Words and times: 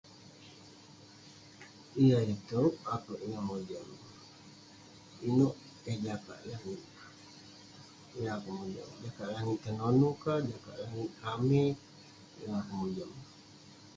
Yah 2.07 2.21
itouk, 2.33 2.73
akouk 2.93 3.21
yeng 3.29 3.39
mojam..inouk 3.47 5.55
eh 5.89 5.97
jakak 6.05 6.39
langit, 6.49 6.81
yeng 8.15 8.29
akouk 8.35 8.55
mojam 8.59 8.89
jajak 9.01 9.29
langit 9.35 9.59
tenonu 9.63 10.09
ka, 10.23 10.33
jakak 10.49 10.77
langit 10.81 11.11
ramey..yeng 11.23 12.53
akouk 12.59 12.77
mojam.. 12.81 13.11